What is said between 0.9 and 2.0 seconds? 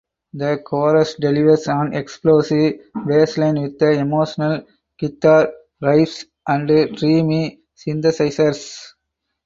delivers an